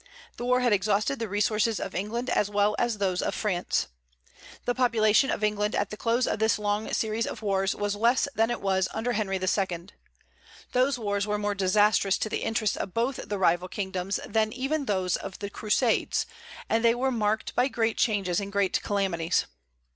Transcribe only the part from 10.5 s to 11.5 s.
Those wars were